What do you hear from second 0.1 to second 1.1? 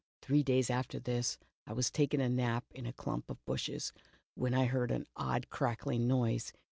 "Three days after